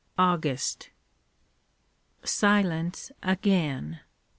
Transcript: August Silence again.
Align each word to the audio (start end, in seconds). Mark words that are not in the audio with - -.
August 0.17 0.89
Silence 2.25 3.11
again. 3.21 3.99